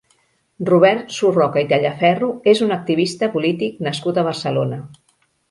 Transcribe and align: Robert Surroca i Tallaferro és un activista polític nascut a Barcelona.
Robert 0.69 1.11
Surroca 1.17 1.63
i 1.65 1.67
Tallaferro 1.73 2.31
és 2.55 2.63
un 2.69 2.73
activista 2.77 3.31
polític 3.37 3.87
nascut 3.91 4.19
a 4.23 4.27
Barcelona. 4.31 4.83